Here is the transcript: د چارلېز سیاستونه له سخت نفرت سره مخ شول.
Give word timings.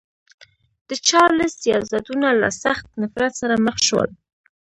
د 0.89 0.91
چارلېز 1.07 1.53
سیاستونه 1.63 2.27
له 2.41 2.49
سخت 2.63 2.85
نفرت 3.01 3.33
سره 3.41 3.55
مخ 3.65 3.77
شول. 3.87 4.09